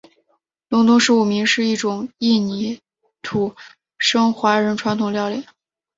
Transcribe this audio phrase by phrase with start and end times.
[0.69, 2.81] 隆东十五暝是一种印尼
[3.21, 3.55] 土
[3.99, 5.45] 生华人传统料理。